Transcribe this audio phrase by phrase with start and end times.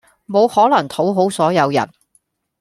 [0.25, 1.87] 無可能討好所有人